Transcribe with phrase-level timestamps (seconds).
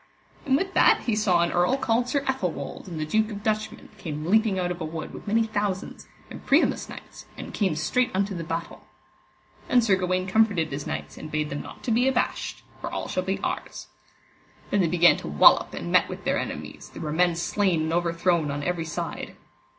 [0.47, 3.89] And with that he saw an earl called Sir Ethelwold and the duke of Dutchmen,
[3.99, 8.09] came leaping out of a wood with many thousands, and Priamus' knights, and came straight
[8.15, 8.87] unto the battle.
[9.67, 13.07] Then Sir Gawaine comforted his knights, and bade them not to be abashed, for all
[13.07, 13.89] shall be ours.
[14.71, 17.93] Then they began to wallop and met with their enemies, there were men slain and
[17.93, 19.35] overthrown on every side.